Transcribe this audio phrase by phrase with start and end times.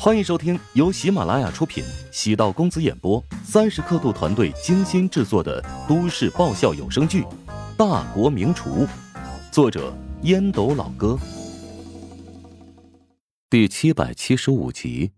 [0.00, 7.22] 欢迎收听由喜马拉雅出品、喜道公子演播、三十刻度团队精心制作的都市爆笑有声剧
[7.76, 8.86] 《大国名厨》，
[9.50, 9.92] 作者
[10.22, 11.18] 烟斗老哥，
[13.50, 15.10] 第七百七十五集。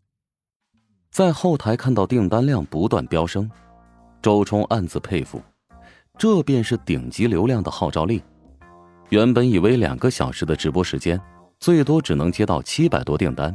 [1.11, 3.51] 在后台看到订单量不断飙升，
[4.23, 5.43] 周冲暗自佩服，
[6.17, 8.23] 这便是顶级流量的号召力。
[9.11, 11.21] 原本以为两个小时的直播时间，
[11.59, 13.55] 最多只能接到七百多订单。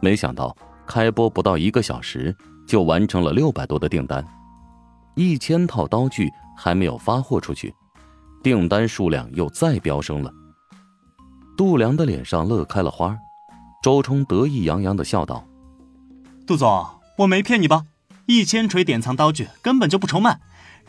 [0.00, 0.56] 没想到
[0.86, 2.34] 开播不到一个小时
[2.66, 4.24] 就完成了六百多的订单，
[5.14, 7.74] 一千套刀具还没有发货出去，
[8.42, 10.32] 订单数量又再飙升了。
[11.56, 13.16] 杜良的脸上乐开了花，
[13.82, 15.46] 周冲得意洋洋的笑道
[16.46, 16.86] ：“杜总，
[17.18, 17.84] 我没骗你吧？
[18.26, 20.38] 一千锤典藏刀具根本就不愁卖，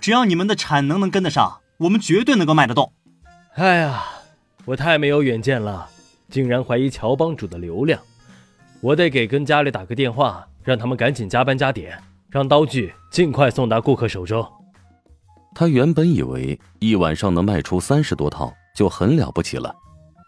[0.02, 2.92] 只要你们的产能能跟得上，我们绝对能够卖得动。”
[3.55, 4.03] 哎呀，
[4.66, 5.88] 我太没有远见了，
[6.30, 8.00] 竟然怀疑乔帮主的流量。
[8.80, 14.47] 我得给跟家里打个电话，让他们赶紧加班加点，让刀具尽快送达顾客手中。
[15.56, 19.75] 他原本以为一晚上能卖出三十多套就很了不起了，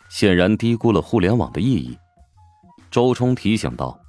[0.10, 1.96] 显然低估了互联网的意义。
[2.90, 4.00] 周冲提醒道：“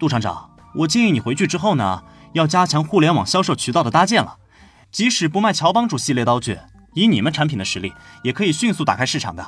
[0.00, 4.38] 杜厂长，我建议你回去之后呢，要加强互联网销售渠道的搭建了。
[4.90, 6.58] 即使不卖乔帮主系列刀具，
[6.94, 7.92] 以你们产品的实力，
[8.24, 9.46] 也可以迅速打开市场的。”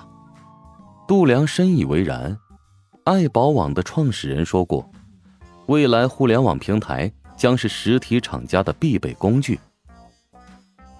[1.08, 2.38] 杜良深以为然。
[3.04, 4.90] 爱宝网的创始人说过
[5.68, 9.60] ：“未来互联网平台将是实体厂家的必备工具。”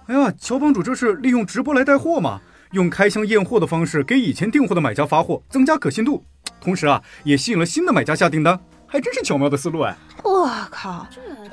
[0.05, 2.39] 哎呀，乔帮主这是利用直播来带货吗？
[2.73, 6.23] 用开箱验货的方式给以前订货的买家发货，增加可信度，
[6.61, 9.95] 同时啊，也吸引了新的买家下订单，还真是巧妙的思路哎！
[10.23, 11.05] 我靠！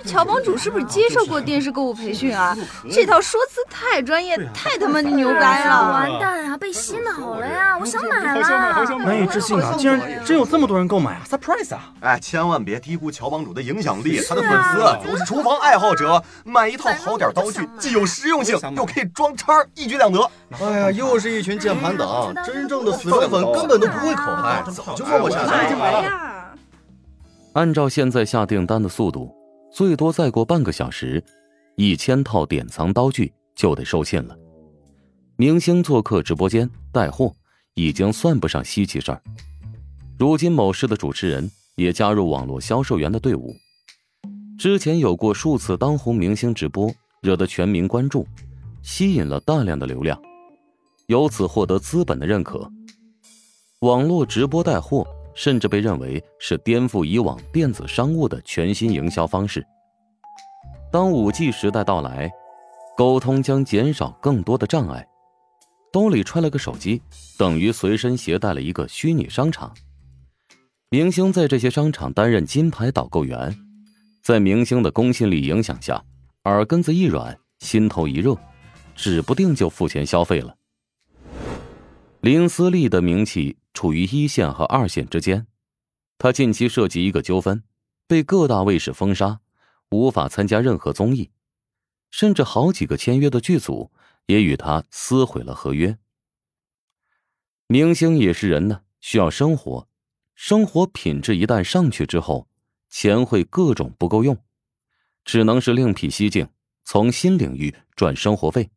[0.04, 2.56] 乔帮主是不是接受过电视购物培训啊？
[2.90, 5.92] 这套说辞太专业，太他妈牛掰了！
[5.92, 7.76] 完蛋啊，被洗脑了呀！
[7.78, 9.74] 我想买了，难以置信啊！
[9.76, 11.90] 竟然真有这么多人购买啊！surprise 啊！
[12.00, 20.30] 哎，千万别低估乔帮主的影响力，他的粉丝都是厨房爱好者，买一套好点刀具，既有实用性，又可以装叉，一举两得。
[20.60, 26.31] 哎呀，又是一群键盘党，真正的死忠粉根本都不会口嗨，早就放我下来了。
[27.54, 29.32] 按照现在下订单的速度。
[29.70, 31.22] 最多再过半个小时，
[31.76, 34.36] 一千套典藏刀具就得售罄了。
[35.36, 37.34] 明星做客直播间带货，
[37.74, 39.22] 已经算不上稀奇事儿。
[40.18, 43.54] 如今某市的主持人也加入网络销售员的队伍。
[44.58, 46.92] 之前有过数次当红明星直播，
[47.22, 48.26] 惹得全民关注，
[48.82, 50.20] 吸引了大量的流量，
[51.06, 52.70] 由此获得资本的认可。
[53.80, 55.06] 网络直播带货。
[55.34, 59.64] 甚至被认为是颠覆以往电子商务的全新营销方式。
[60.90, 62.30] 当五 G 时代到来，
[62.96, 65.06] 沟通将减少更多的障碍。
[65.90, 67.02] 兜里揣了个手机，
[67.38, 69.72] 等于随身携带了一个虚拟商场。
[70.90, 73.56] 明星在这些商场担任金牌导购员，
[74.22, 76.02] 在明星的公信力影响下，
[76.44, 78.36] 耳根子一软，心头一热，
[78.94, 80.54] 指不定就付钱消费了。
[82.20, 83.56] 林思利的名气。
[83.74, 85.46] 处于一线和二线之间，
[86.18, 87.64] 他近期涉及一个纠纷，
[88.06, 89.40] 被各大卫视封杀，
[89.90, 91.30] 无法参加任何综艺，
[92.10, 93.90] 甚至好几个签约的剧组
[94.26, 95.98] 也与他撕毁了合约。
[97.66, 99.88] 明星也是人呢，需要生活，
[100.34, 102.48] 生活品质一旦上去之后，
[102.90, 104.36] 钱会各种不够用，
[105.24, 106.48] 只能是另辟蹊径，
[106.84, 108.70] 从新领域赚生活费。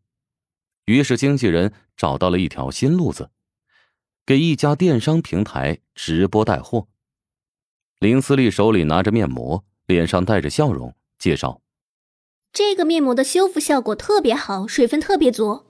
[0.86, 3.32] 于是经纪人找到了一条新路子。
[4.26, 6.88] 给一家电商平台直播带货，
[8.00, 11.62] 林思丽手里拿着面膜，脸上带着笑容，介绍
[12.52, 15.66] ：“这个面膜的修复效果特别好，水分特别足。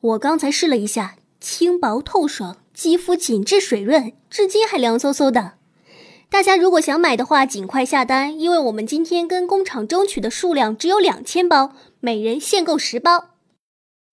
[0.00, 5.54] 我刚才试了一下，轻薄透爽，肌肤紧致水润，至今还凉飕飕的。
[6.30, 13.30] 大家如果想买的话，尽快下单，因为我们今天跟工厂争取的数量只有两千包，每人限购十包。”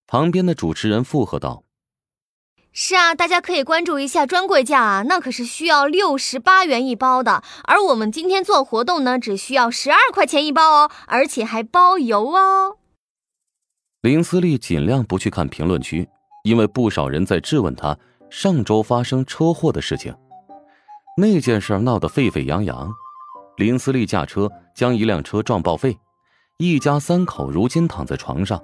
[0.08, 1.63] 旁边的主持人附和道。
[2.76, 12.78] 是啊，大家可以关注一下专柜价啊，那可是需要六十八元一包的，而我们今天做活动呢，只需要十二块钱一包哦，而且还包邮哦。
[14.00, 16.08] 林思丽尽量不去看评论区，
[16.42, 17.96] 因为不少人在质问她
[18.28, 20.12] 上周发生车祸的事情。
[21.16, 22.92] 那件事闹得沸沸扬扬，
[23.56, 25.96] 林思丽驾车将一辆车撞报废，
[26.58, 28.60] 一家三口如今躺在床上。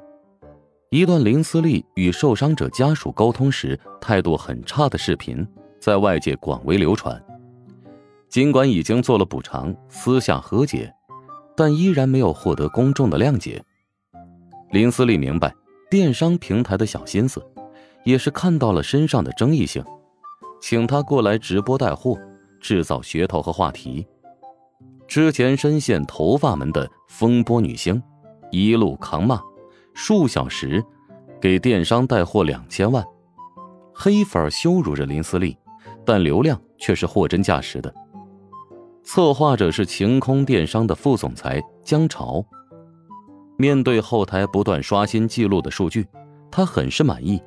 [0.91, 5.47] 一段林思利与受伤者家属沟通时态度很差的视频，
[5.79, 7.17] 在外界广为流传。
[8.29, 10.93] 尽管已经做了补偿、私下和解，
[11.57, 13.63] 但依然没有获得公众的谅解。
[14.73, 15.55] 林思利明白
[15.89, 17.41] 电商平台的小心思，
[18.03, 19.85] 也是看到了身上的争议性，
[20.61, 22.19] 请他过来直播带货，
[22.61, 24.05] 制造噱头和话题。
[25.07, 28.03] 之前深陷头发门的风波女星，
[28.51, 29.41] 一路扛骂，
[29.95, 30.85] 数小时
[31.41, 33.05] 给电商带货两千万，
[33.95, 35.57] 黑粉羞辱着林思丽，
[36.05, 37.93] 但流量却是货真价实的。
[39.03, 42.45] 策划者是晴空电商的副总裁江潮。
[43.57, 46.07] 面对后台不断刷新记录的数据，
[46.51, 47.43] 他很是满意。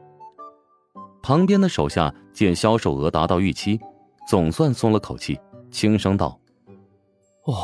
[1.22, 3.80] 旁边的手下见销售额达到预期，
[4.28, 5.40] 总算松了口气，
[5.72, 6.38] 轻声道
[7.48, 7.56] ：“哇，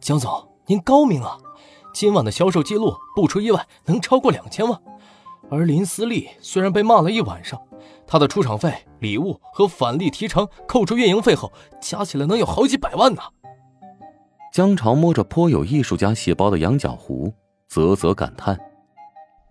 [0.00, 0.30] 江总，
[0.66, 1.38] 您高明啊！
[1.94, 4.78] 今晚的销售记录不出意外能超过两千万。
[5.50, 7.58] 而林思丽虽然被骂了一晚上，
[8.06, 13.22] 她的出场费、礼物和返利提成扣除运营费后，加起来能有好几百万呢。”
[14.52, 17.32] 江潮摸着颇有艺术家细胞的羊角胡。
[17.68, 18.58] 啧啧感叹：“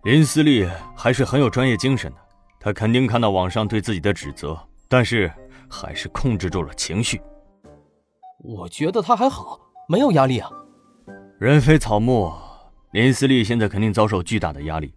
[0.04, 2.18] 林思丽还是很有专业精神的。
[2.58, 4.58] 他肯定看到网上对自己的指责，
[4.88, 5.30] 但是
[5.68, 7.20] 还是控制住了情绪。
[8.38, 10.50] 我觉得他还好，没有压力啊。
[11.38, 12.32] 人非草木，
[12.92, 14.94] 林思丽现在肯定遭受巨大的压力。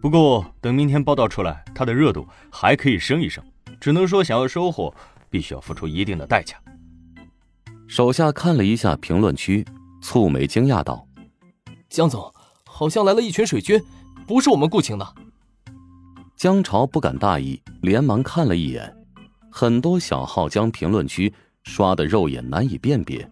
[0.00, 3.44] 不过等明天报道出来，他的热度还可以升一升。
[3.80, 4.94] 只能说，想要收获，
[5.28, 6.56] 必须要付出一定的代价。”
[7.88, 9.66] 手下看了一下评论区，
[10.00, 11.06] 蹙眉惊讶道
[11.90, 12.32] ：“江总。”
[12.72, 13.78] 好像来了一群水军，
[14.26, 15.14] 不是我们雇请的。
[16.34, 18.96] 江潮不敢大意，连忙看了一眼，
[19.50, 21.30] 很多小号将评论区
[21.62, 23.30] 刷的肉眼难以辨别。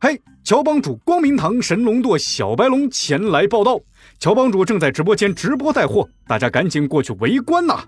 [0.00, 3.78] 嘿，乔帮主光明堂神龙舵小白龙前来报道，
[4.18, 7.84] 乔帮主正在直播间直播带货，大家赶紧过去围观呐！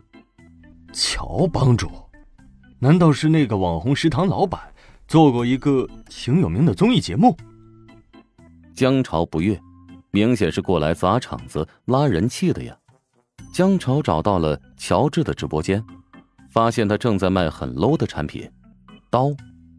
[0.92, 1.90] 乔帮主，
[2.78, 4.60] 难道是那个网红食堂老板，
[5.08, 7.36] 做过一个挺有名的综艺节目？
[8.74, 9.58] 江潮不悦。
[10.14, 12.76] 明显是过来砸场子、拉人气的呀！
[13.50, 15.82] 江潮找到了乔治的直播间，
[16.50, 18.48] 发现他正在卖很 low 的产品——
[19.08, 19.30] 刀、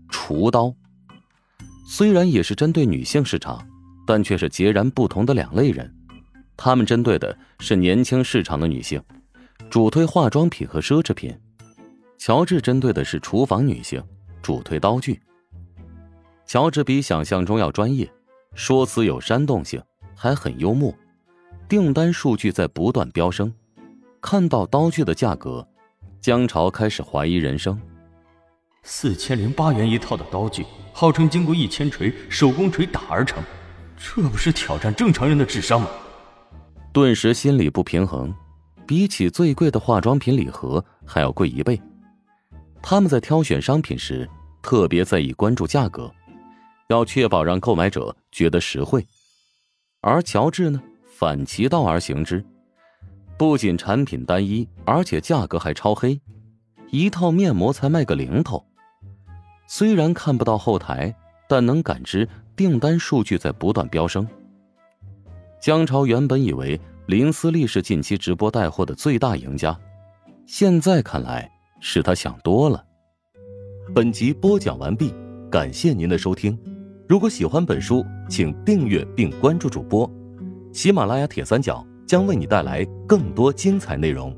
[0.10, 0.74] 厨刀。
[1.86, 3.68] 虽然也是针对女性市场，
[4.06, 5.94] 但却是截然不同的两类人。
[6.56, 9.02] 他们针对的是年轻市场的女性，
[9.70, 11.34] 主推化妆品和奢侈品；
[12.18, 14.04] 乔治针对的是厨房女性，
[14.42, 15.20] 主推刀具。
[16.46, 18.10] 乔治比想象中要专业，
[18.54, 19.82] 说辞有煽动性。
[20.16, 20.94] 还很幽默，
[21.68, 23.54] 订单数据在不断飙升。
[24.22, 25.68] 看到刀具的价格，
[26.22, 27.78] 江潮开始怀疑人生。
[28.84, 33.44] 四千零八元一套的刀具，号称经过一千锤手工锤打而成，
[33.98, 35.88] 这不是挑战正常人的智商吗？
[36.94, 38.34] 顿时心里不平衡，
[38.86, 41.82] 比起最贵的化妆品礼盒还要贵一倍。
[42.82, 44.30] 他们在挑选商品时
[44.62, 46.14] 特别在意关注价格，
[46.90, 49.04] 要确保让购买者觉得实惠。
[50.02, 52.46] 而乔治呢，反其道而行之，
[53.36, 56.22] 不仅产品单一，而且价格还超黑，
[56.92, 58.64] 一套面膜才卖个零头。
[59.76, 61.12] 虽然看不到后台，
[61.50, 64.28] 但能感知订单数据在不断飙升。
[65.60, 69.76] 江潮原本以为林思丽是近期直播带货的最大赢家，
[70.46, 72.86] 现在看来是他想多了。
[73.96, 75.12] 本集播讲完毕，
[75.50, 76.56] 感谢您的收听。
[77.10, 80.08] 如果喜欢本书，请订阅并关注主播。
[80.72, 84.38] 喜马拉雅铁三角将为你带来更多精彩内容。